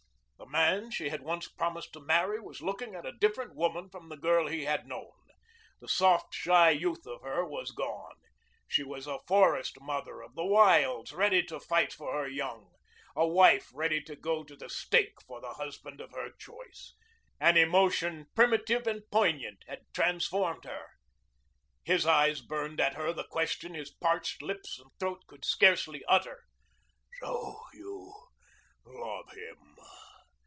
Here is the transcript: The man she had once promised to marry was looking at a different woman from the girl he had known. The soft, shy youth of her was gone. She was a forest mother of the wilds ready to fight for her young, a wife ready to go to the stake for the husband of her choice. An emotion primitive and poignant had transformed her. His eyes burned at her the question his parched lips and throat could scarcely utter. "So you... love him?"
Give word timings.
The 0.51 0.57
man 0.61 0.89
she 0.91 1.07
had 1.09 1.21
once 1.21 1.47
promised 1.47 1.93
to 1.93 2.01
marry 2.01 2.37
was 2.41 2.61
looking 2.63 2.93
at 2.93 3.05
a 3.05 3.13
different 3.13 3.55
woman 3.55 3.89
from 3.89 4.09
the 4.09 4.17
girl 4.17 4.47
he 4.47 4.65
had 4.65 4.85
known. 4.85 5.13
The 5.79 5.87
soft, 5.87 6.33
shy 6.33 6.71
youth 6.71 7.07
of 7.07 7.21
her 7.21 7.45
was 7.45 7.71
gone. 7.71 8.15
She 8.67 8.83
was 8.83 9.07
a 9.07 9.19
forest 9.27 9.79
mother 9.79 10.19
of 10.21 10.35
the 10.35 10.43
wilds 10.43 11.13
ready 11.13 11.41
to 11.43 11.57
fight 11.59 11.93
for 11.93 12.11
her 12.17 12.27
young, 12.27 12.69
a 13.15 13.25
wife 13.25 13.69
ready 13.73 14.01
to 14.01 14.15
go 14.17 14.43
to 14.43 14.55
the 14.57 14.67
stake 14.67 15.21
for 15.25 15.39
the 15.39 15.53
husband 15.53 16.01
of 16.01 16.11
her 16.11 16.31
choice. 16.33 16.95
An 17.39 17.55
emotion 17.55 18.25
primitive 18.35 18.87
and 18.87 19.03
poignant 19.09 19.63
had 19.67 19.85
transformed 19.93 20.65
her. 20.65 20.87
His 21.85 22.05
eyes 22.05 22.41
burned 22.41 22.81
at 22.81 22.95
her 22.95 23.13
the 23.13 23.23
question 23.23 23.73
his 23.73 23.91
parched 23.91 24.41
lips 24.41 24.77
and 24.79 24.91
throat 24.99 25.23
could 25.27 25.45
scarcely 25.45 26.03
utter. 26.09 26.41
"So 27.21 27.57
you... 27.73 28.11
love 28.85 29.31
him?" 29.31 29.55